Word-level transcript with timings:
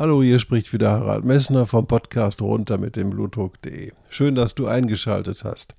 Hallo, 0.00 0.22
hier 0.22 0.38
spricht 0.38 0.72
wieder 0.72 0.92
Harald 0.92 1.24
Messner 1.24 1.66
vom 1.66 1.88
Podcast 1.88 2.40
runter 2.40 2.78
mit 2.78 2.94
dem 2.94 3.10
Blutdruck.de. 3.10 3.90
Schön, 4.08 4.36
dass 4.36 4.54
du 4.54 4.68
eingeschaltet 4.68 5.42
hast. 5.42 5.74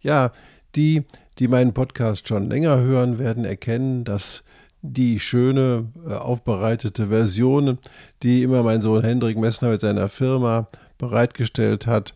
Ja, 0.00 0.30
die, 0.76 1.02
die 1.40 1.48
meinen 1.48 1.74
Podcast 1.74 2.28
schon 2.28 2.48
länger 2.48 2.76
hören, 2.76 3.18
werden 3.18 3.44
erkennen, 3.44 4.04
dass 4.04 4.44
die 4.82 5.18
schöne, 5.18 5.88
äh, 6.08 6.12
aufbereitete 6.14 7.08
Version, 7.08 7.78
die 8.22 8.44
immer 8.44 8.62
mein 8.62 8.80
Sohn 8.80 9.02
Hendrik 9.02 9.38
Messner 9.38 9.70
mit 9.70 9.80
seiner 9.80 10.08
Firma 10.08 10.68
bereitgestellt 10.96 11.88
hat, 11.88 12.14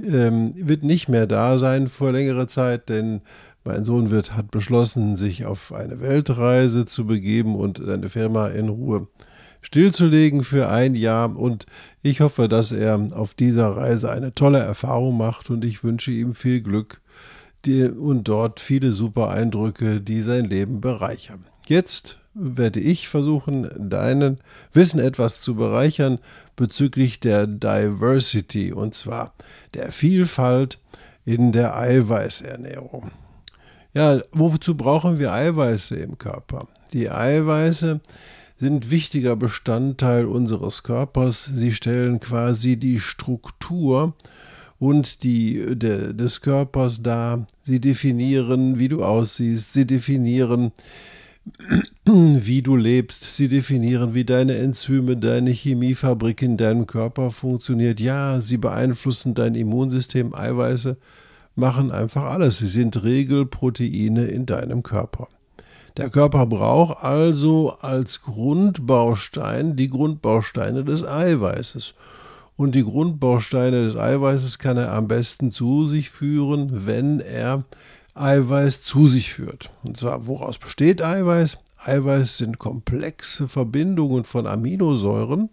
ähm, 0.00 0.52
wird 0.54 0.84
nicht 0.84 1.08
mehr 1.08 1.26
da 1.26 1.58
sein 1.58 1.88
vor 1.88 2.12
längere 2.12 2.46
Zeit, 2.46 2.88
denn 2.88 3.22
mein 3.64 3.84
Sohn 3.84 4.10
wird, 4.10 4.36
hat 4.36 4.52
beschlossen, 4.52 5.16
sich 5.16 5.46
auf 5.46 5.72
eine 5.72 6.00
Weltreise 6.00 6.86
zu 6.86 7.08
begeben 7.08 7.56
und 7.56 7.82
seine 7.84 8.08
Firma 8.08 8.46
in 8.50 8.68
Ruhe 8.68 9.08
stillzulegen 9.62 10.44
für 10.44 10.68
ein 10.68 10.94
Jahr. 10.94 11.36
Und 11.36 11.66
ich 12.02 12.20
hoffe, 12.20 12.48
dass 12.48 12.72
er 12.72 13.08
auf 13.12 13.32
dieser 13.34 13.68
Reise 13.76 14.10
eine 14.10 14.34
tolle 14.34 14.58
Erfahrung 14.58 15.16
macht 15.16 15.48
und 15.48 15.64
ich 15.64 15.82
wünsche 15.82 16.10
ihm 16.10 16.34
viel 16.34 16.60
Glück 16.60 17.00
und 17.66 18.24
dort 18.24 18.60
viele 18.60 18.92
super 18.92 19.30
Eindrücke, 19.30 20.00
die 20.00 20.20
sein 20.20 20.46
Leben 20.46 20.80
bereichern. 20.80 21.44
Jetzt 21.66 22.18
werde 22.34 22.80
ich 22.80 23.08
versuchen, 23.08 23.68
deinen 23.78 24.38
Wissen 24.72 24.98
etwas 24.98 25.38
zu 25.38 25.54
bereichern 25.54 26.18
bezüglich 26.56 27.20
der 27.20 27.46
Diversity 27.46 28.72
und 28.72 28.94
zwar 28.94 29.34
der 29.74 29.92
Vielfalt 29.92 30.78
in 31.24 31.52
der 31.52 31.76
Eiweißernährung. 31.76 33.10
Ja, 33.94 34.20
wozu 34.32 34.76
brauchen 34.76 35.18
wir 35.18 35.32
Eiweiße 35.32 35.96
im 35.96 36.16
Körper? 36.16 36.66
Die 36.92 37.10
Eiweiße 37.10 38.00
sind 38.58 38.90
wichtiger 38.90 39.36
Bestandteil 39.36 40.24
unseres 40.24 40.82
Körpers. 40.82 41.44
Sie 41.44 41.72
stellen 41.72 42.20
quasi 42.20 42.76
die 42.76 43.00
Struktur 43.00 44.14
und 44.78 45.22
die 45.22 45.76
de, 45.76 46.12
des 46.12 46.40
Körpers 46.40 47.02
dar. 47.02 47.46
Sie 47.62 47.80
definieren, 47.80 48.78
wie 48.78 48.88
du 48.88 49.04
aussiehst. 49.04 49.72
Sie 49.72 49.86
definieren, 49.86 50.72
wie 52.04 52.62
du 52.62 52.76
lebst. 52.76 53.36
Sie 53.36 53.48
definieren, 53.48 54.14
wie 54.14 54.24
deine 54.24 54.56
Enzyme, 54.56 55.16
deine 55.16 55.50
Chemiefabrik 55.50 56.42
in 56.42 56.56
deinem 56.56 56.86
Körper 56.86 57.30
funktioniert. 57.30 58.00
Ja, 58.00 58.40
sie 58.40 58.58
beeinflussen 58.58 59.34
dein 59.34 59.54
Immunsystem. 59.54 60.34
Eiweiße 60.34 60.96
machen 61.54 61.90
einfach 61.90 62.24
alles. 62.24 62.58
Sie 62.58 62.66
sind 62.66 63.02
Regelproteine 63.02 64.24
in 64.24 64.46
deinem 64.46 64.82
Körper. 64.82 65.28
Der 65.98 66.08
Körper 66.08 66.46
braucht 66.46 67.04
also 67.04 67.76
als 67.80 68.22
Grundbaustein 68.22 69.76
die 69.76 69.90
Grundbausteine 69.90 70.84
des 70.84 71.06
Eiweißes. 71.06 71.94
Und 72.56 72.74
die 72.74 72.84
Grundbausteine 72.84 73.84
des 73.84 73.96
Eiweißes 73.96 74.58
kann 74.58 74.76
er 74.76 74.92
am 74.92 75.08
besten 75.08 75.52
zu 75.52 75.88
sich 75.88 76.10
führen, 76.10 76.86
wenn 76.86 77.20
er 77.20 77.64
Eiweiß 78.14 78.82
zu 78.82 79.08
sich 79.08 79.32
führt. 79.32 79.70
Und 79.82 79.96
zwar, 79.96 80.26
woraus 80.26 80.58
besteht 80.58 81.02
Eiweiß? 81.02 81.58
Eiweiß 81.84 82.38
sind 82.38 82.58
komplexe 82.58 83.48
Verbindungen 83.48 84.24
von 84.24 84.46
Aminosäuren. 84.46 85.50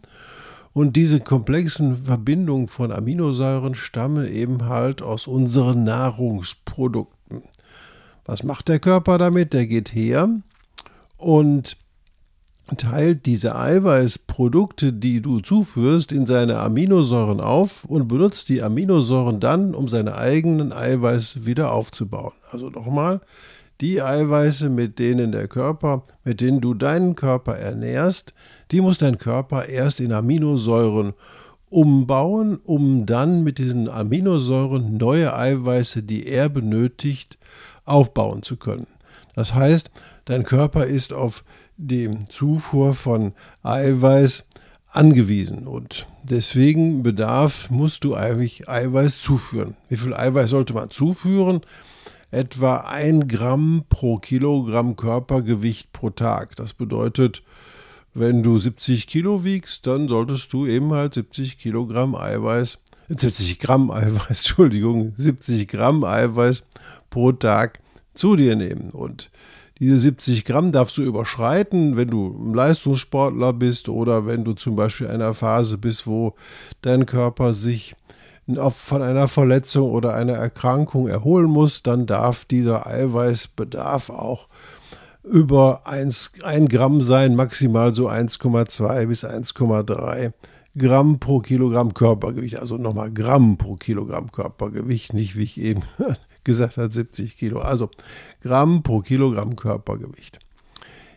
Und 0.72 0.96
diese 0.96 1.20
komplexen 1.20 1.96
Verbindungen 1.96 2.68
von 2.68 2.92
Aminosäuren 2.92 3.76
stammen 3.76 4.32
eben 4.32 4.66
halt 4.66 5.02
aus 5.02 5.28
unseren 5.28 5.84
Nahrungsprodukten. 5.84 7.19
Was 8.30 8.44
macht 8.44 8.68
der 8.68 8.78
Körper 8.78 9.18
damit? 9.18 9.54
Der 9.54 9.66
geht 9.66 9.96
her 9.96 10.30
und 11.18 11.78
teilt 12.78 13.26
diese 13.26 13.56
Eiweißprodukte, 13.56 14.94
die 14.94 15.20
du 15.20 15.40
zuführst, 15.40 16.12
in 16.12 16.28
seine 16.28 16.60
Aminosäuren 16.60 17.40
auf 17.42 17.86
und 17.86 18.08
benutzt 18.08 18.50
die 18.50 18.62
Aminosäuren 18.62 19.40
dann, 19.40 19.74
um 19.74 19.88
seine 19.88 20.16
eigenen 20.16 20.72
Eiweiß 20.72 21.48
wieder 21.48 21.74
aufzubauen. 21.74 22.34
Also 22.52 22.70
nochmal, 22.70 23.22
die 23.82 24.00
Eiweiße, 24.00 24.70
mit 24.70 25.00
denen 25.00 25.32
der 25.32 25.48
Körper, 25.48 26.04
mit 26.24 26.40
denen 26.40 26.62
du 26.62 26.76
deinen 26.76 27.16
Körper 27.16 27.58
ernährst, 27.58 28.36
die 28.70 28.82
muss 28.82 29.00
dein 29.00 29.18
Körper 29.18 29.66
erst 29.66 30.00
in 30.00 30.14
Aminosäuren 30.14 31.14
umbauen, 31.72 32.60
um 32.64 33.08
dann 33.08 33.44
mit 33.44 33.58
diesen 33.58 33.90
Aminosäuren 33.90 34.98
neue 34.98 35.36
Eiweiße, 35.36 36.04
die 36.04 36.28
er 36.28 36.48
benötigt, 36.50 37.40
aufbauen 37.90 38.44
zu 38.44 38.58
können. 38.58 38.88
Das 39.36 39.54
heißt, 39.54 39.92
dein 40.26 40.44
Körper 40.44 40.86
ist 40.86 41.14
auf 41.14 41.44
die 41.78 42.10
Zufuhr 42.30 42.94
von 42.94 43.34
Eiweiß 43.64 44.46
angewiesen 44.92 45.68
und 45.68 46.08
deswegen 46.24 47.04
bedarf, 47.04 47.70
musst 47.70 48.04
du 48.04 48.16
eigentlich 48.16 48.68
Eiweiß 48.68 49.22
zuführen. 49.22 49.76
Wie 49.88 49.98
viel 49.98 50.14
Eiweiß 50.14 50.50
sollte 50.50 50.74
man 50.74 50.90
zuführen? 50.90 51.62
Etwa 52.32 52.78
ein 52.78 53.28
Gramm 53.28 53.86
pro 53.90 54.18
Kilogramm 54.18 54.96
Körpergewicht 54.96 55.94
pro 55.94 56.10
Tag. 56.10 56.56
Das 56.56 56.74
bedeutet, 56.74 57.44
wenn 58.14 58.44
du 58.44 58.58
70 58.60 59.08
Kilo 59.08 59.44
wiegst, 59.44 59.88
dann 59.88 60.08
solltest 60.08 60.52
du 60.54 60.66
eben 60.66 60.92
halt 60.94 61.14
70 61.14 61.58
Kilogramm 61.58 62.16
Eiweiß, 62.16 62.80
70 63.10 63.60
Gramm 63.60 63.92
Eiweiß, 63.92 64.28
Entschuldigung, 64.30 65.14
70 65.18 65.68
Gramm 65.68 66.04
Eiweiß 66.04 66.64
pro 67.10 67.32
Tag 67.32 67.80
zu 68.14 68.36
dir 68.36 68.56
nehmen. 68.56 68.92
Und 68.92 69.32
diese 69.80 69.98
70 69.98 70.46
Gramm 70.46 70.72
darfst 70.72 70.98
du 70.98 71.02
überschreiten, 71.02 71.96
wenn 71.96 72.10
du 72.10 72.28
ein 72.28 72.54
Leistungssportler 72.54 73.54
bist 73.54 73.90
oder 73.90 74.26
wenn 74.26 74.44
du 74.44 74.54
zum 74.54 74.76
Beispiel 74.76 75.08
in 75.08 75.14
einer 75.14 75.34
Phase 75.34 75.78
bist, 75.78 76.06
wo 76.06 76.36
dein 76.82 77.06
Körper 77.06 77.54
sich 77.54 77.96
von 78.72 79.02
einer 79.02 79.28
Verletzung 79.28 79.92
oder 79.92 80.16
einer 80.16 80.34
Erkrankung 80.34 81.08
erholen 81.08 81.50
muss, 81.50 81.84
dann 81.84 82.08
darf 82.08 82.46
dieser 82.46 82.88
Eiweißbedarf 82.88 84.10
auch 84.10 84.48
über 85.24 85.82
1, 85.86 86.32
1 86.44 86.70
Gramm 86.70 87.02
sein, 87.02 87.36
maximal 87.36 87.94
so 87.94 88.10
1,2 88.10 89.06
bis 89.06 89.24
1,3 89.24 90.32
Gramm 90.78 91.20
pro 91.20 91.40
Kilogramm 91.40 91.94
Körpergewicht. 91.94 92.58
Also 92.58 92.78
nochmal 92.78 93.12
Gramm 93.12 93.58
pro 93.58 93.76
Kilogramm 93.76 94.32
Körpergewicht, 94.32 95.14
nicht 95.14 95.38
wie 95.38 95.44
ich 95.44 95.60
eben 95.60 95.82
gesagt 96.44 96.78
hat, 96.78 96.94
70 96.94 97.38
Kilo. 97.38 97.60
Also 97.62 97.90
Gramm 98.42 98.84
pro 98.84 99.02
Kilogramm 99.02 99.56
Körpergewicht. 99.56 100.40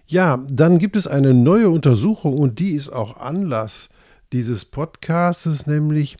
Ja, 0.06 0.44
dann 0.50 0.78
gibt 0.78 0.96
es 0.96 1.06
eine 1.06 1.32
neue 1.32 1.70
Untersuchung 1.70 2.36
und 2.38 2.58
die 2.58 2.72
ist 2.72 2.90
auch 2.90 3.16
Anlass 3.16 3.88
dieses 4.32 4.64
Podcastes, 4.64 5.66
nämlich 5.66 6.16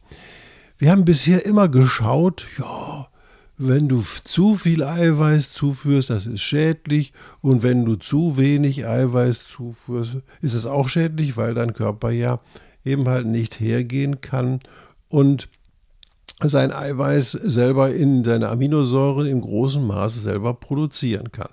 wir 0.79 0.91
haben 0.91 1.05
bisher 1.05 1.47
immer 1.47 1.69
geschaut, 1.69 2.47
ja, 2.59 3.07
wenn 3.57 3.89
du 3.89 4.03
zu 4.03 4.55
viel 4.55 4.83
Eiweiß 4.83 5.53
zuführst, 5.53 6.11
das 6.11 6.27
ist 6.27 6.43
schädlich. 6.43 7.13
Und 7.41 7.63
wenn 7.63 7.85
du 7.85 7.95
zu 7.95 8.37
wenig 8.37 8.85
Eiweiß 8.85 9.47
zuführst, 9.47 10.17
ist 10.41 10.55
es 10.55 10.67
auch 10.67 10.89
schädlich, 10.89 11.37
weil 11.37 11.55
dein 11.55 11.73
Körper 11.73 12.11
ja 12.11 12.41
eben 12.85 13.09
halt 13.09 13.27
nicht 13.27 13.61
hergehen 13.61 14.21
kann 14.21 14.61
und 15.09 15.49
sein 16.43 16.73
Eiweiß 16.73 17.33
selber 17.33 17.95
in 17.95 18.25
seine 18.25 18.49
Aminosäuren 18.49 19.27
im 19.27 19.41
großen 19.41 19.85
Maße 19.87 20.21
selber 20.21 20.55
produzieren 20.55 21.31
kann. 21.31 21.51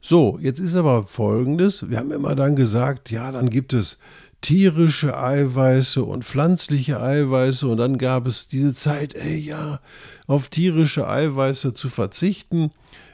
So, 0.00 0.38
jetzt 0.40 0.60
ist 0.60 0.76
aber 0.76 1.06
folgendes, 1.06 1.90
wir 1.90 1.98
haben 1.98 2.12
immer 2.12 2.34
dann 2.34 2.56
gesagt, 2.56 3.10
ja, 3.10 3.32
dann 3.32 3.50
gibt 3.50 3.74
es 3.74 3.98
tierische 4.40 5.18
Eiweiße 5.18 6.04
und 6.04 6.24
pflanzliche 6.24 7.02
Eiweiße 7.02 7.66
und 7.66 7.78
dann 7.78 7.98
gab 7.98 8.26
es 8.26 8.46
diese 8.46 8.72
Zeit, 8.72 9.14
ey 9.14 9.38
ja, 9.38 9.80
auf 10.26 10.48
tierische 10.48 11.08
Eiweiße 11.08 11.74
zu 11.74 11.88
verzichten 11.88 12.70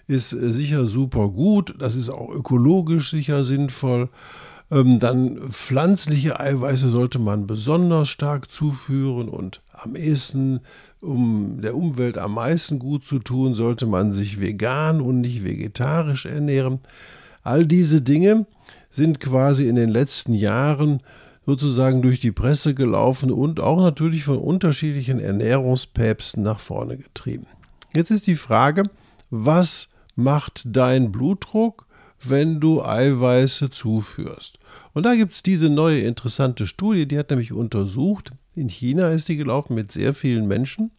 ist 0.07 0.31
sicher 0.31 0.87
super 0.87 1.29
gut, 1.29 1.75
das 1.79 1.95
ist 1.95 2.11
auch 2.11 2.31
ökologisch 2.31 3.11
sicher 3.11 3.43
sinnvoll. 3.43 4.11
Ähm, 4.71 4.99
dann 4.99 5.51
pflanzliche 5.51 6.41
Eiweiße 6.41 6.91
sollte 6.91 7.19
man 7.19 7.47
besonders 7.47 8.09
stark 8.09 8.51
zuführen 8.51 9.29
und 9.29 9.61
am 9.73 9.97
ehesten, 9.97 10.61
um 11.01 11.61
der 11.61 11.77
Umwelt 11.77 12.19
am 12.19 12.35
meisten 12.35 12.79
gut 12.79 13.05
zu 13.05 13.19
tun, 13.19 13.55
sollte 13.55 13.87
man 13.87 14.13
sich 14.13 14.41
vegan 14.41 15.01
und 15.01 15.21
nicht 15.21 15.45
vegetarisch 15.45 16.27
ernähren. 16.27 16.81
All 17.43 17.67
diese 17.67 18.01
Dinge 18.01 18.47
sind 18.89 19.21
quasi 19.21 19.69
in 19.69 19.77
den 19.77 19.91
letzten 19.91 20.33
Jahren 20.33 21.01
sozusagen 21.47 22.01
durch 22.01 22.21
die 22.21 22.33
Presse 22.33 22.75
gelaufen 22.75 23.31
und 23.31 23.61
auch 23.61 23.81
natürlich 23.81 24.25
von 24.25 24.39
unterschiedlichen 24.39 25.21
Ernährungspäpsten 25.21 26.43
nach 26.43 26.59
vorne 26.59 26.97
getrieben. 26.97 27.47
Jetzt 27.95 28.11
ist 28.11 28.27
die 28.27 28.37
Frage, 28.37 28.85
was 29.31 29.89
macht 30.17 30.63
dein 30.65 31.13
Blutdruck, 31.13 31.87
wenn 32.31 32.61
du 32.61 32.83
Eiweiße 32.83 33.71
zuführst? 33.71 34.59
Und 34.93 35.05
da 35.05 35.15
gibt 35.15 35.33
es 35.33 35.43
diese 35.43 35.69
neue 35.69 36.01
interessante 36.01 36.67
Studie, 36.67 37.07
die 37.07 37.19
hat 37.19 37.31
nämlich 37.31 37.53
untersucht, 37.53 38.33
in 38.55 38.69
China 38.69 39.11
ist 39.11 39.29
die 39.29 39.37
gelaufen 39.37 39.75
mit 39.75 39.91
sehr 39.91 40.15
vielen 40.15 40.47
Menschen, 40.47 40.93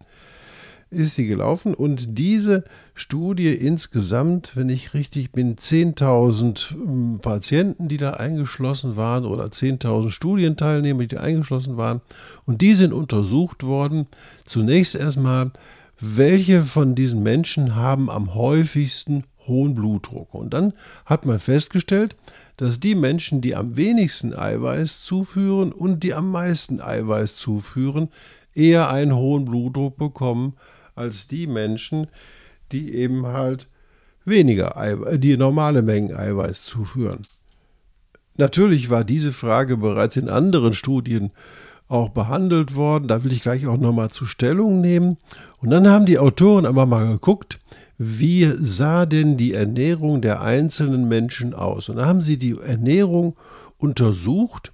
ist 0.90 1.16
sie 1.16 1.28
gelaufen 1.28 1.74
und 1.74 2.18
diese 2.18 2.64
Studie 2.94 3.54
insgesamt, 3.54 4.56
wenn 4.56 4.70
ich 4.70 4.94
richtig 4.94 5.32
bin, 5.32 5.56
10.000 5.56 6.72
hm, 6.72 7.20
Patienten, 7.22 7.88
die 7.88 7.98
da 7.98 8.12
eingeschlossen 8.12 8.96
waren 8.96 9.26
oder 9.26 9.46
10.000 9.46 10.10
Studienteilnehmer, 10.12 11.06
die 11.06 11.18
eingeschlossen 11.18 11.78
waren 11.78 12.02
und 12.46 12.62
die 12.62 12.74
sind 12.74 12.94
untersucht 12.94 13.64
worden. 13.64 14.08
Zunächst 14.44 14.96
erstmal, 14.96 15.52
welche 16.00 16.62
von 16.64 16.96
diesen 16.96 17.24
Menschen 17.24 17.76
haben 17.76 18.10
am 18.10 18.36
häufigsten 18.36 19.24
hohen 19.48 19.76
Blutdruck? 19.76 20.34
Und 20.34 20.54
dann 20.54 20.74
hat 21.06 21.26
man 21.26 21.40
festgestellt, 21.40 22.16
dass 22.58 22.80
die 22.80 22.96
Menschen, 22.96 23.42
die 23.42 23.56
am 23.56 23.78
wenigsten 23.78 24.34
Eiweiß 24.34 25.04
zuführen 25.04 25.72
und 25.72 26.04
die 26.04 26.14
am 26.14 26.32
meisten 26.32 26.82
Eiweiß 26.82 27.36
zuführen, 27.36 28.10
eher 28.54 28.90
einen 28.90 29.16
hohen 29.16 29.46
Blutdruck 29.46 29.98
bekommen 29.98 30.54
als 30.96 31.28
die 31.28 31.48
Menschen, 31.48 32.08
die 32.72 32.94
eben 32.96 33.28
halt 33.28 33.68
weniger, 34.24 34.78
Eiweiß, 34.78 35.20
die 35.20 35.38
normale 35.38 35.82
Mengen 35.82 36.16
Eiweiß 36.16 36.64
zuführen. 36.64 37.22
Natürlich 38.38 38.90
war 38.90 39.04
diese 39.04 39.32
Frage 39.32 39.78
bereits 39.78 40.18
in 40.18 40.30
anderen 40.30 40.74
Studien 40.74 41.32
auch 41.88 42.10
behandelt 42.10 42.76
worden. 42.76 43.08
Da 43.08 43.24
will 43.24 43.32
ich 43.32 43.42
gleich 43.42 43.68
auch 43.68 43.78
nochmal 43.78 44.10
zu 44.10 44.26
Stellung 44.26 44.82
nehmen. 44.82 45.18
Und 45.62 45.70
dann 45.70 45.88
haben 45.88 46.06
die 46.06 46.20
Autoren 46.20 46.66
aber 46.66 46.86
mal 46.86 47.08
geguckt, 47.08 47.60
wie 47.98 48.46
sah 48.54 49.06
denn 49.06 49.38
die 49.38 49.54
Ernährung 49.54 50.22
der 50.22 50.42
einzelnen 50.42 51.08
Menschen 51.08 51.54
aus? 51.54 51.90
Und 51.90 51.98
da 51.98 52.06
haben 52.06 52.22
sie 52.22 52.38
die 52.38 52.58
Ernährung 52.58 53.36
untersucht, 53.78 54.72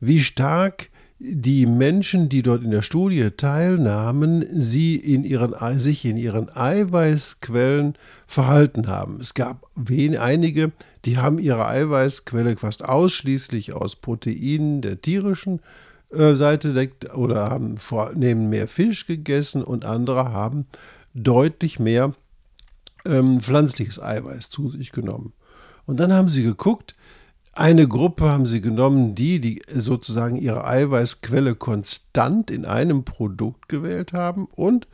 wie 0.00 0.20
stark 0.20 0.88
die 1.18 1.64
Menschen, 1.66 2.28
die 2.28 2.42
dort 2.42 2.64
in 2.64 2.70
der 2.70 2.82
Studie 2.82 3.30
teilnahmen, 3.30 4.44
sie 4.50 4.96
in 4.96 5.24
ihren, 5.24 5.54
sich 5.78 6.04
in 6.04 6.16
ihren 6.16 6.54
Eiweißquellen 6.54 7.94
verhalten 8.26 8.88
haben. 8.88 9.20
Es 9.20 9.34
gab 9.34 9.66
einige, 9.76 10.72
die 11.04 11.18
haben 11.18 11.38
ihre 11.38 11.66
Eiweißquelle 11.66 12.56
fast 12.56 12.84
ausschließlich 12.84 13.72
aus 13.72 13.96
Proteinen 13.96 14.82
der 14.82 15.00
tierischen 15.00 15.60
äh, 16.10 16.34
Seite 16.34 16.74
deckt 16.74 17.14
oder 17.14 17.48
haben 17.48 17.78
vornehmen 17.78 18.50
mehr 18.50 18.68
Fisch 18.68 19.06
gegessen 19.06 19.62
und 19.62 19.84
andere 19.84 20.32
haben 20.32 20.66
deutlich 21.14 21.78
mehr 21.78 22.12
ähm, 23.04 23.40
pflanzliches 23.40 24.00
Eiweiß 24.00 24.50
zu 24.50 24.70
sich 24.70 24.92
genommen. 24.92 25.32
Und 25.86 26.00
dann 26.00 26.12
haben 26.12 26.28
sie 26.28 26.42
geguckt, 26.42 26.94
eine 27.52 27.86
Gruppe 27.86 28.28
haben 28.30 28.46
sie 28.46 28.60
genommen, 28.60 29.14
die, 29.14 29.40
die 29.40 29.62
sozusagen 29.72 30.36
ihre 30.36 30.66
Eiweißquelle 30.66 31.54
konstant 31.54 32.50
in 32.50 32.64
einem 32.64 33.04
Produkt 33.04 33.68
gewählt 33.68 34.12
haben 34.12 34.46
und 34.46 34.88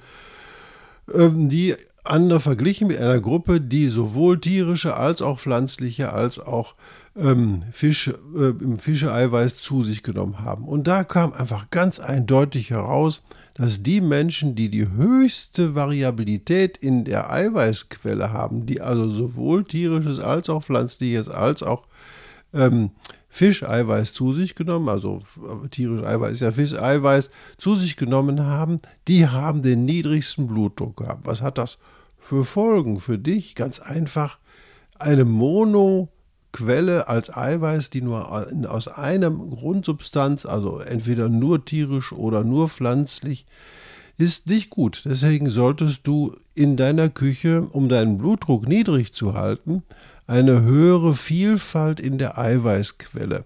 ähm, 1.12 1.48
die 1.48 1.74
andere 2.04 2.40
verglichen 2.40 2.88
mit 2.88 2.98
einer 2.98 3.20
Gruppe, 3.20 3.60
die 3.60 3.88
sowohl 3.88 4.40
tierische 4.40 4.96
als 4.96 5.22
auch 5.22 5.38
pflanzliche 5.38 6.12
als 6.12 6.38
auch 6.38 6.74
ähm, 7.16 7.62
Fisch, 7.72 8.08
äh, 8.08 8.76
Fischeeiweiß 8.76 9.56
zu 9.56 9.82
sich 9.82 10.02
genommen 10.02 10.40
haben. 10.40 10.64
Und 10.64 10.86
da 10.86 11.04
kam 11.04 11.32
einfach 11.32 11.70
ganz 11.70 11.98
eindeutig 11.98 12.70
heraus, 12.70 13.22
dass 13.54 13.82
die 13.82 14.00
Menschen, 14.00 14.54
die 14.54 14.70
die 14.70 14.88
höchste 14.88 15.74
Variabilität 15.74 16.78
in 16.78 17.04
der 17.04 17.30
Eiweißquelle 17.30 18.32
haben, 18.32 18.66
die 18.66 18.80
also 18.80 19.10
sowohl 19.10 19.64
tierisches 19.64 20.18
als 20.18 20.48
auch 20.48 20.62
pflanzliches 20.62 21.28
als 21.28 21.62
auch 21.62 21.86
ähm, 22.54 22.90
Fischeiweiß 23.28 24.12
zu 24.12 24.32
sich 24.32 24.54
genommen, 24.54 24.88
also 24.88 25.22
äh, 25.38 25.68
tierisches 25.68 26.04
Eiweiß 26.04 26.32
ist 26.32 26.40
ja 26.40 26.52
Fischeiweiß, 26.52 27.30
zu 27.58 27.76
sich 27.76 27.96
genommen 27.96 28.44
haben, 28.44 28.80
die 29.08 29.28
haben 29.28 29.62
den 29.62 29.84
niedrigsten 29.84 30.46
Blutdruck 30.46 30.96
gehabt. 30.96 31.26
Was 31.26 31.42
hat 31.42 31.58
das 31.58 31.78
für 32.18 32.44
Folgen 32.44 32.98
für 32.98 33.18
dich? 33.18 33.54
Ganz 33.54 33.78
einfach 33.78 34.38
eine 34.98 35.24
Monoquelle 36.52 37.08
als 37.08 37.34
Eiweiß, 37.34 37.90
die 37.90 38.02
nur 38.02 38.30
aus 38.68 38.88
einem 38.88 39.50
Grundsubstanz, 39.50 40.46
also 40.46 40.78
entweder 40.78 41.28
nur 41.28 41.64
tierisch 41.64 42.12
oder 42.12 42.44
nur 42.44 42.68
pflanzlich, 42.68 43.46
ist 44.18 44.48
nicht 44.48 44.70
gut. 44.70 45.02
Deswegen 45.04 45.48
solltest 45.48 46.00
du 46.04 46.32
in 46.54 46.76
deiner 46.76 47.08
Küche, 47.08 47.62
um 47.62 47.88
deinen 47.88 48.18
Blutdruck 48.18 48.68
niedrig 48.68 49.12
zu 49.12 49.34
halten, 49.34 49.82
eine 50.26 50.62
höhere 50.62 51.14
Vielfalt 51.14 52.00
in 52.00 52.18
der 52.18 52.38
Eiweißquelle 52.38 53.44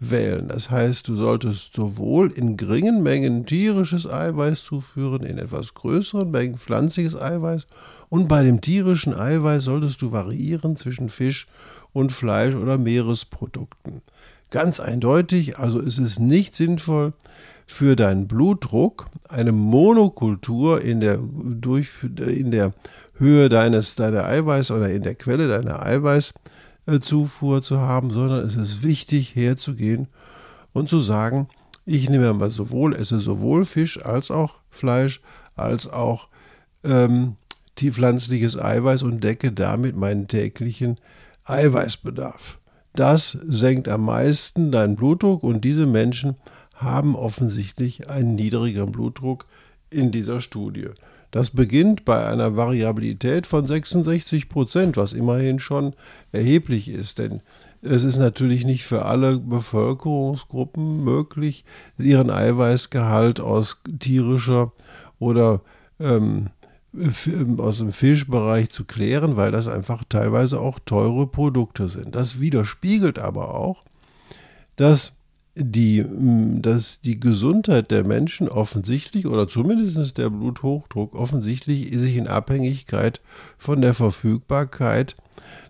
wählen. 0.00 0.48
Das 0.48 0.70
heißt, 0.70 1.08
du 1.08 1.16
solltest 1.16 1.74
sowohl 1.74 2.32
in 2.32 2.56
geringen 2.56 3.02
Mengen 3.02 3.46
tierisches 3.46 4.08
Eiweiß 4.08 4.64
zuführen, 4.64 5.24
in 5.24 5.38
etwas 5.38 5.74
größeren 5.74 6.30
Mengen 6.30 6.58
pflanzliches 6.58 7.20
Eiweiß 7.20 7.66
und 8.08 8.26
bei 8.26 8.42
dem 8.42 8.60
tierischen 8.60 9.14
Eiweiß 9.14 9.64
solltest 9.64 10.00
du 10.02 10.10
variieren 10.10 10.76
zwischen 10.76 11.10
Fisch 11.10 11.46
und 11.92 12.12
Fleisch 12.12 12.54
oder 12.54 12.78
Meeresprodukten. 12.78 14.02
Ganz 14.50 14.80
eindeutig, 14.80 15.58
also 15.58 15.78
ist 15.78 15.98
es 15.98 16.18
nicht 16.18 16.54
sinnvoll, 16.54 17.12
für 17.66 17.94
deinen 17.94 18.26
Blutdruck 18.26 19.06
eine 19.28 19.52
Monokultur 19.52 20.82
in 20.82 21.00
der, 21.00 21.20
durch, 21.22 21.90
in 22.02 22.50
der 22.50 22.72
Höhe 23.14 23.48
deines, 23.48 23.94
deiner 23.94 24.24
Eiweiß 24.24 24.72
oder 24.72 24.90
in 24.90 25.02
der 25.02 25.14
Quelle 25.14 25.46
deiner 25.46 25.80
Eiweißzufuhr 25.86 27.62
zu 27.62 27.78
haben, 27.78 28.10
sondern 28.10 28.44
es 28.44 28.56
ist 28.56 28.82
wichtig 28.82 29.36
herzugehen 29.36 30.08
und 30.72 30.88
zu 30.88 30.98
sagen, 30.98 31.48
ich 31.86 32.10
nehme 32.10 32.32
mal 32.34 32.50
sowohl, 32.50 32.94
esse 32.94 33.20
sowohl 33.20 33.64
Fisch 33.64 34.04
als 34.04 34.32
auch 34.32 34.56
Fleisch, 34.70 35.20
als 35.54 35.88
auch 35.88 36.26
ähm, 36.82 37.36
pflanzliches 37.78 38.58
Eiweiß 38.58 39.02
und 39.02 39.22
decke 39.24 39.52
damit 39.52 39.96
meinen 39.96 40.28
täglichen 40.28 40.98
Eiweißbedarf. 41.50 42.58
Das 42.94 43.30
senkt 43.30 43.88
am 43.88 44.04
meisten 44.04 44.72
deinen 44.72 44.96
Blutdruck 44.96 45.42
und 45.42 45.64
diese 45.64 45.86
Menschen 45.86 46.36
haben 46.74 47.14
offensichtlich 47.14 48.08
einen 48.08 48.34
niedrigeren 48.34 48.90
Blutdruck 48.90 49.46
in 49.90 50.10
dieser 50.10 50.40
Studie. 50.40 50.88
Das 51.30 51.50
beginnt 51.50 52.04
bei 52.04 52.26
einer 52.26 52.56
Variabilität 52.56 53.46
von 53.46 53.66
66 53.66 54.48
Prozent, 54.48 54.96
was 54.96 55.12
immerhin 55.12 55.60
schon 55.60 55.94
erheblich 56.32 56.88
ist, 56.88 57.18
denn 57.20 57.40
es 57.82 58.02
ist 58.02 58.18
natürlich 58.18 58.64
nicht 58.64 58.84
für 58.84 59.04
alle 59.04 59.38
Bevölkerungsgruppen 59.38 61.04
möglich, 61.04 61.64
ihren 61.98 62.30
Eiweißgehalt 62.30 63.40
aus 63.40 63.80
tierischer 64.00 64.72
oder 65.18 65.62
ähm, 66.00 66.48
aus 67.58 67.78
dem 67.78 67.92
Fischbereich 67.92 68.70
zu 68.70 68.84
klären, 68.84 69.36
weil 69.36 69.52
das 69.52 69.68
einfach 69.68 70.02
teilweise 70.08 70.60
auch 70.60 70.78
teure 70.84 71.26
Produkte 71.26 71.88
sind. 71.88 72.14
Das 72.14 72.40
widerspiegelt 72.40 73.18
aber 73.18 73.54
auch, 73.54 73.80
dass 74.76 75.16
die, 75.54 76.04
dass 76.60 77.00
die 77.00 77.18
Gesundheit 77.18 77.90
der 77.90 78.04
Menschen 78.04 78.48
offensichtlich 78.48 79.26
oder 79.26 79.48
zumindest 79.48 80.18
der 80.18 80.30
Bluthochdruck 80.30 81.14
offensichtlich 81.14 81.96
sich 81.96 82.16
in 82.16 82.28
Abhängigkeit 82.28 83.20
von 83.58 83.80
der 83.80 83.94
Verfügbarkeit 83.94 85.14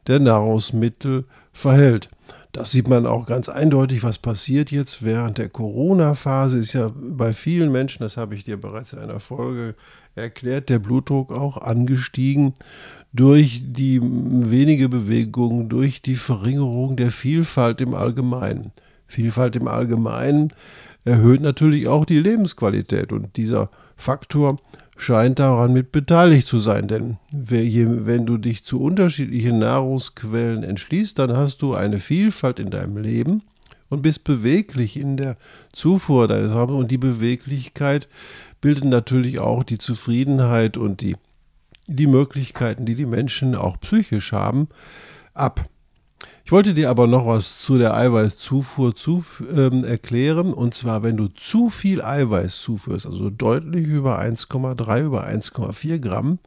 der 0.06 0.20
Nahrungsmittel 0.20 1.24
verhält. 1.52 2.10
Das 2.52 2.72
sieht 2.72 2.88
man 2.88 3.06
auch 3.06 3.26
ganz 3.26 3.48
eindeutig, 3.48 4.02
was 4.02 4.18
passiert 4.18 4.72
jetzt 4.72 5.04
während 5.04 5.38
der 5.38 5.48
Corona-Phase. 5.48 6.58
Ist 6.58 6.72
ja 6.72 6.90
bei 6.94 7.32
vielen 7.32 7.70
Menschen, 7.70 8.02
das 8.02 8.16
habe 8.16 8.34
ich 8.34 8.44
dir 8.44 8.56
bereits 8.56 8.92
in 8.92 8.98
einer 8.98 9.20
Folge 9.20 9.76
erklärt, 10.16 10.68
der 10.68 10.80
Blutdruck 10.80 11.32
auch 11.32 11.56
angestiegen 11.58 12.54
durch 13.12 13.62
die 13.64 14.00
wenige 14.02 14.88
Bewegung, 14.88 15.68
durch 15.68 16.02
die 16.02 16.16
Verringerung 16.16 16.96
der 16.96 17.12
Vielfalt 17.12 17.80
im 17.80 17.94
Allgemeinen. 17.94 18.72
Vielfalt 19.06 19.54
im 19.56 19.68
Allgemeinen 19.68 20.52
erhöht 21.04 21.40
natürlich 21.40 21.88
auch 21.88 22.04
die 22.04 22.18
Lebensqualität 22.18 23.12
und 23.12 23.36
dieser 23.36 23.70
Faktor 23.96 24.58
scheint 25.00 25.38
daran 25.38 25.72
mit 25.72 25.92
beteiligt 25.92 26.46
zu 26.46 26.58
sein, 26.58 26.86
denn 26.86 27.16
wenn 27.32 28.26
du 28.26 28.36
dich 28.36 28.64
zu 28.64 28.80
unterschiedlichen 28.80 29.58
Nahrungsquellen 29.58 30.62
entschließt, 30.62 31.18
dann 31.18 31.36
hast 31.36 31.62
du 31.62 31.74
eine 31.74 31.98
Vielfalt 31.98 32.58
in 32.58 32.70
deinem 32.70 32.98
Leben 32.98 33.42
und 33.88 34.02
bist 34.02 34.24
beweglich 34.24 34.98
in 34.98 35.16
der 35.16 35.36
Zufuhr 35.72 36.28
deines 36.28 36.50
Habens 36.50 36.78
und 36.78 36.90
die 36.90 36.98
Beweglichkeit 36.98 38.08
bildet 38.60 38.84
natürlich 38.84 39.38
auch 39.38 39.64
die 39.64 39.78
Zufriedenheit 39.78 40.76
und 40.76 41.00
die, 41.00 41.16
die 41.86 42.06
Möglichkeiten, 42.06 42.84
die 42.84 42.94
die 42.94 43.06
Menschen 43.06 43.54
auch 43.54 43.80
psychisch 43.80 44.32
haben, 44.32 44.68
ab. 45.34 45.68
Ich 46.44 46.52
wollte 46.52 46.74
dir 46.74 46.90
aber 46.90 47.06
noch 47.06 47.26
was 47.26 47.60
zu 47.60 47.78
der 47.78 47.94
Eiweißzufuhr 47.94 48.94
zu, 48.94 49.24
ähm, 49.54 49.84
erklären. 49.84 50.52
Und 50.52 50.74
zwar, 50.74 51.02
wenn 51.02 51.16
du 51.16 51.28
zu 51.28 51.68
viel 51.68 52.02
Eiweiß 52.02 52.60
zuführst, 52.60 53.06
also 53.06 53.30
deutlich 53.30 53.86
über 53.86 54.18
1,3, 54.18 55.04
über 55.04 55.26
1,4 55.26 55.98
Gramm, 55.98 56.38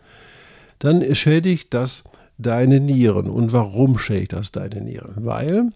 dann 0.79 1.15
schädigt 1.15 1.73
das 1.73 2.03
deine 2.37 2.79
Nieren. 2.79 3.29
Und 3.29 3.53
warum 3.53 3.97
schädigt 3.97 4.33
das 4.33 4.51
deine 4.51 4.81
Nieren? 4.81 5.25
Weil 5.25 5.71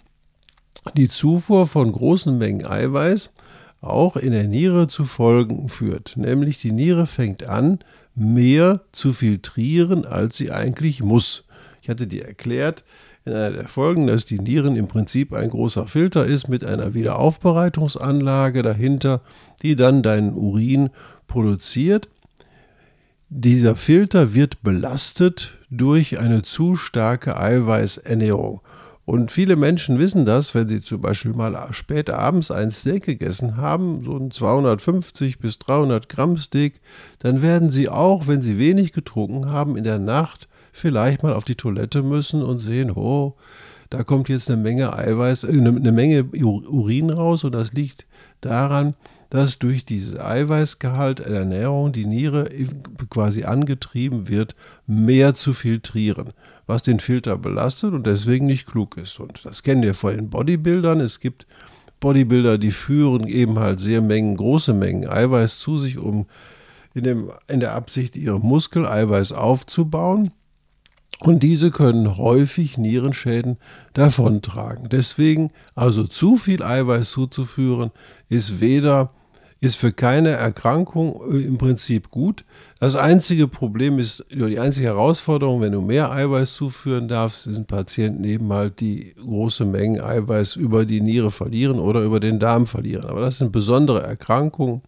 die 0.96 1.08
Zufuhr 1.08 1.68
von 1.68 1.92
großen 1.92 2.38
Mengen 2.38 2.66
Eiweiß 2.66 3.30
auch 3.82 4.18
in 4.18 4.32
der 4.32 4.46
Niere 4.46 4.88
zu 4.88 5.06
Folgen 5.06 5.70
führt. 5.70 6.18
Nämlich 6.18 6.58
die 6.58 6.72
Niere 6.72 7.06
fängt 7.06 7.46
an, 7.46 7.80
mehr 8.16 8.82
zu 8.92 9.14
filtrieren, 9.14 10.06
als 10.06 10.38
sie 10.38 10.52
eigentlich 10.52 11.04
muss. 11.04 11.46
Ich 11.82 11.90
hatte 11.90 12.08
dir 12.08 12.26
erklärt 12.26 12.84
in 13.28 13.34
einer 13.34 13.52
der 13.52 13.68
Folgen, 13.68 14.08
dass 14.08 14.26
die 14.26 14.40
Nieren 14.40 14.76
im 14.76 14.88
Prinzip 14.88 15.34
ein 15.34 15.50
großer 15.50 15.88
Filter 15.88 16.26
ist 16.26 16.48
mit 16.48 16.64
einer 16.64 16.94
Wiederaufbereitungsanlage 16.94 18.62
dahinter, 18.62 19.22
die 19.62 19.76
dann 19.76 20.02
deinen 20.02 20.34
Urin 20.34 20.90
produziert. 21.28 22.10
Dieser 23.30 23.76
Filter 23.76 24.34
wird 24.34 24.64
belastet 24.64 25.58
durch 25.70 26.20
eine 26.20 26.44
zu 26.44 26.78
starke 26.78 27.38
Eiweißernährung. 27.38 28.62
Und 29.04 29.32
viele 29.32 29.56
Menschen 29.56 30.00
wissen 30.00 30.26
das, 30.26 30.56
wenn 30.56 30.68
sie 30.68 30.82
zum 30.82 31.02
Beispiel 31.02 31.34
mal 31.34 31.68
spät 31.72 32.10
abends 32.10 32.52
ein 32.52 32.72
Steak 32.72 33.04
gegessen 33.04 33.58
haben, 33.58 34.04
so 34.04 34.18
ein 34.18 34.32
250 34.32 35.40
bis 35.40 35.60
300 35.60 36.10
Gramm 36.10 36.38
Steak, 36.38 36.80
dann 37.20 37.42
werden 37.42 37.70
sie 37.70 37.90
auch, 37.90 38.28
wenn 38.28 38.42
sie 38.42 38.58
wenig 38.58 38.94
getrunken 38.94 39.50
haben, 39.50 39.78
in 39.78 39.84
der 39.84 40.00
Nacht 40.00 40.48
vielleicht 40.78 41.24
mal 41.24 41.34
auf 41.34 41.44
die 41.44 41.56
Toilette 41.56 42.04
müssen 42.04 42.44
und 42.44 42.60
sehen, 42.60 42.92
oh, 42.92 43.36
da 43.90 44.04
kommt 44.04 44.30
jetzt 44.30 44.50
eine 44.50 44.62
Menge 44.62 44.94
Eiweiß, 44.94 45.46
äh, 45.46 45.50
eine 45.50 45.92
Menge 45.92 46.24
Urin 46.24 47.10
raus 47.10 47.44
und 47.44 47.54
das 47.54 47.74
liegt 47.74 48.06
daran, 48.42 48.96
dass 49.30 49.60
durch 49.60 49.86
dieses 49.86 50.18
Eiweißgehalt 50.18 51.20
der 51.20 51.28
Ernährung 51.28 51.92
die 51.92 52.06
Niere 52.06 52.50
quasi 53.10 53.44
angetrieben 53.44 54.30
wird, 54.30 54.56
mehr 54.86 55.34
zu 55.34 55.54
filtrieren, 55.54 56.32
was 56.66 56.84
den 56.84 57.00
Filter 57.00 57.38
belastet 57.38 57.94
und 57.94 58.08
deswegen 58.08 58.46
nicht 58.46 58.68
klug 58.68 58.96
ist. 58.98 59.20
Und 59.20 59.44
das 59.44 59.64
kennen 59.64 59.84
wir 59.84 59.94
von 59.94 60.16
den 60.16 60.30
Bodybuildern. 60.30 61.02
Es 61.02 61.20
gibt 61.20 61.46
Bodybuilder, 62.00 62.58
die 62.58 62.72
führen 62.72 63.28
eben 63.28 63.60
halt 63.60 63.80
sehr 63.80 64.02
Mengen, 64.02 64.38
große 64.38 64.74
Mengen 64.74 65.10
Eiweiß 65.10 65.60
zu 65.60 65.78
sich, 65.78 65.98
um 65.98 66.28
in, 66.94 67.04
dem, 67.04 67.32
in 67.48 67.60
der 67.60 67.74
Absicht, 67.74 68.16
ihre 68.16 68.40
Muskeleiweiß 68.40 69.34
aufzubauen. 69.34 70.32
Und 71.20 71.42
diese 71.42 71.72
können 71.72 72.18
häufig 72.18 72.78
Nierenschäden 72.78 73.58
davontragen. 73.94 74.90
Deswegen 74.90 75.52
also 75.74 76.04
zu 76.04 76.38
viel 76.38 76.62
Eiweiß 76.62 77.10
zuzuführen, 77.10 77.92
ist 78.30 78.62
weder 78.62 79.12
ist 79.60 79.76
für 79.76 79.92
keine 79.92 80.30
Erkrankung 80.30 81.20
äh, 81.32 81.42
im 81.42 81.58
Prinzip 81.58 82.12
gut. 82.12 82.46
Das 82.80 82.96
einzige 82.96 83.48
Problem 83.48 83.98
ist, 83.98 84.26
die 84.32 84.60
einzige 84.60 84.88
Herausforderung, 84.88 85.62
wenn 85.62 85.72
du 85.72 85.82
mehr 85.82 86.12
Eiweiß 86.12 86.54
zuführen 86.54 87.08
darfst, 87.08 87.44
sind 87.44 87.68
Patienten 87.68 88.24
eben 88.24 88.52
halt, 88.54 88.80
die 88.80 89.16
große 89.16 89.66
Mengen 89.66 90.02
Eiweiß 90.02 90.56
über 90.56 90.86
die 90.86 91.02
Niere 91.02 91.32
verlieren 91.32 91.80
oder 91.80 92.02
über 92.02 92.20
den 92.20 92.40
Darm 92.40 92.68
verlieren. 92.68 93.06
Aber 93.06 93.22
das 93.22 93.38
sind 93.38 93.52
besondere 93.52 94.04
Erkrankungen 94.04 94.82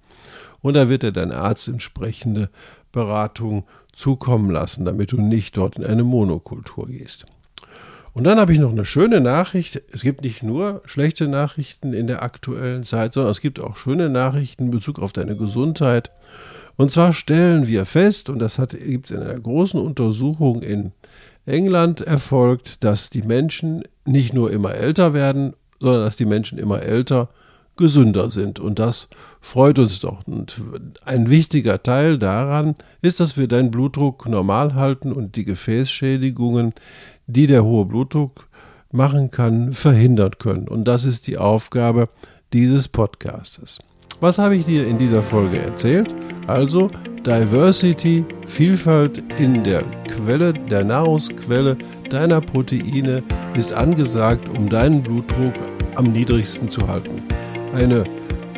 und 0.61 0.75
da 0.75 0.89
wird 0.89 1.03
dir 1.03 1.11
dein 1.11 1.31
Arzt 1.31 1.67
entsprechende 1.67 2.49
Beratung 2.91 3.65
zukommen 3.99 4.49
lassen, 4.49 4.85
damit 4.85 5.11
du 5.11 5.21
nicht 5.21 5.57
dort 5.57 5.75
in 5.75 5.85
eine 5.85 6.03
Monokultur 6.03 6.87
gehst. 6.87 7.25
Und 8.13 8.23
dann 8.23 8.39
habe 8.39 8.53
ich 8.53 8.59
noch 8.59 8.71
eine 8.71 8.85
schöne 8.85 9.21
Nachricht. 9.21 9.81
Es 9.91 10.01
gibt 10.01 10.23
nicht 10.23 10.41
nur 10.41 10.81
schlechte 10.85 11.27
Nachrichten 11.27 11.93
in 11.93 12.07
der 12.07 12.23
aktuellen 12.23 12.83
Zeit, 12.83 13.13
sondern 13.13 13.31
es 13.31 13.41
gibt 13.41 13.59
auch 13.59 13.77
schöne 13.77 14.09
Nachrichten 14.09 14.65
in 14.65 14.71
Bezug 14.71 14.99
auf 14.99 15.13
deine 15.13 15.35
Gesundheit. 15.35 16.11
Und 16.75 16.91
zwar 16.91 17.13
stellen 17.13 17.67
wir 17.67 17.85
fest, 17.85 18.29
und 18.29 18.39
das 18.39 18.57
gibt 18.57 19.09
es 19.09 19.15
in 19.15 19.21
einer 19.21 19.39
großen 19.39 19.79
Untersuchung 19.79 20.61
in 20.61 20.93
England 21.45 22.01
erfolgt, 22.01 22.83
dass 22.83 23.09
die 23.09 23.21
Menschen 23.21 23.83
nicht 24.05 24.33
nur 24.33 24.51
immer 24.51 24.73
älter 24.75 25.13
werden, 25.13 25.53
sondern 25.79 26.05
dass 26.05 26.15
die 26.15 26.25
Menschen 26.25 26.57
immer 26.57 26.81
älter 26.81 27.29
gesünder 27.79 28.29
sind. 28.29 28.59
Und 28.59 28.77
das 28.77 29.07
freut 29.41 29.79
uns 29.79 29.99
doch. 30.01 30.27
Und 30.27 30.61
ein 31.03 31.31
wichtiger 31.31 31.81
Teil 31.81 32.19
daran 32.19 32.75
ist, 33.01 33.19
dass 33.19 33.37
wir 33.37 33.47
deinen 33.47 33.71
Blutdruck 33.71 34.27
normal 34.27 34.75
halten 34.75 35.11
und 35.11 35.35
die 35.35 35.45
Gefäßschädigungen, 35.45 36.73
die 37.25 37.47
der 37.47 37.63
hohe 37.63 37.85
Blutdruck 37.85 38.47
machen 38.91 39.31
kann, 39.31 39.73
verhindern 39.73 40.33
können. 40.37 40.67
Und 40.67 40.83
das 40.87 41.05
ist 41.05 41.25
die 41.25 41.37
Aufgabe 41.37 42.09
dieses 42.53 42.87
Podcastes. 42.87 43.79
Was 44.19 44.37
habe 44.37 44.57
ich 44.57 44.65
dir 44.65 44.85
in 44.85 44.97
dieser 44.97 45.23
Folge 45.23 45.59
erzählt? 45.59 46.13
Also 46.47 46.91
Diversity, 47.25 48.25
Vielfalt 48.47 49.23
in 49.39 49.63
der 49.63 49.83
Quelle, 50.07 50.51
der 50.51 50.83
Nahrungsquelle 50.83 51.77
deiner 52.09 52.41
Proteine 52.41 53.23
ist 53.57 53.71
angesagt, 53.71 54.49
um 54.49 54.67
deinen 54.67 55.01
Blutdruck 55.01 55.53
am 55.95 56.11
niedrigsten 56.11 56.67
zu 56.67 56.85
halten 56.85 57.23
eine 57.73 58.03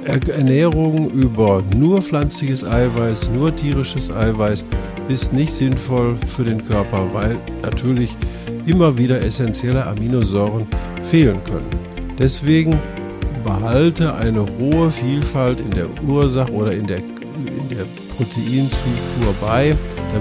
Ernährung 0.05 1.09
über 1.11 1.63
nur 1.75 2.01
pflanzliches 2.01 2.63
Eiweiß, 2.63 3.29
nur 3.29 3.55
tierisches 3.55 4.09
Eiweiß 4.09 4.65
ist 5.09 5.33
nicht 5.33 5.53
sinnvoll 5.53 6.15
für 6.27 6.43
den 6.43 6.65
Körper, 6.67 7.07
weil 7.13 7.37
natürlich 7.61 8.15
immer 8.65 8.97
wieder 8.97 9.21
essentielle 9.21 9.85
Aminosäuren 9.85 10.65
fehlen 11.03 11.43
können. 11.43 11.69
Deswegen 12.17 12.79
behalte 13.43 14.13
eine 14.15 14.45
hohe 14.59 14.91
Vielfalt 14.91 15.59
in 15.59 15.71
der 15.71 15.87
Ursache 16.07 16.51
oder 16.51 16.71
in 16.71 16.87
der, 16.87 16.97
in 16.97 17.69
der 17.69 17.85
Proteinzufuhr 18.15 19.33
bei, 19.39 19.75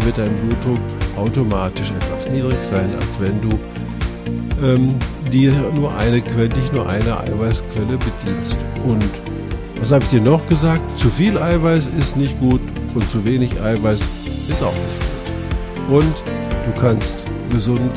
wird 0.04 0.18
dein 0.18 0.36
Blutdruck 0.38 0.78
automatisch 1.16 1.90
etwas 1.90 2.30
niedrig 2.30 2.58
sein, 2.62 2.88
als 2.94 3.20
wenn 3.20 3.40
du 3.40 3.58
ähm, 4.62 4.94
dir 5.30 5.52
nur 5.74 5.94
eine 5.96 6.20
Quelle, 6.20 6.48
dich 6.48 6.72
nur 6.72 6.88
eine 6.88 7.20
Eiweißquelle 7.20 7.98
bedienst. 7.98 8.58
Und 8.86 9.04
was 9.80 9.90
habe 9.90 10.04
ich 10.04 10.10
dir 10.10 10.20
noch 10.20 10.46
gesagt? 10.46 10.98
Zu 10.98 11.08
viel 11.08 11.38
Eiweiß 11.38 11.88
ist 11.98 12.16
nicht 12.16 12.38
gut 12.38 12.60
und 12.94 13.10
zu 13.10 13.24
wenig 13.24 13.60
Eiweiß 13.60 14.02
ist 14.48 14.62
auch 14.62 14.72
nicht 14.72 15.88
gut. 15.88 16.02
Und 16.02 16.14
du 16.66 16.80
kannst 16.80 17.26
gesund 17.50 17.92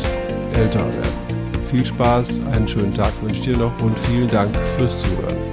älter 0.53 0.85
werden. 0.85 1.23
Viel 1.69 1.85
Spaß, 1.85 2.41
einen 2.51 2.67
schönen 2.67 2.93
Tag 2.93 3.11
wünsche 3.21 3.35
ich 3.35 3.41
dir 3.41 3.57
noch 3.57 3.73
und 3.81 3.97
vielen 3.99 4.27
Dank 4.29 4.55
fürs 4.77 5.01
Zuhören. 5.01 5.52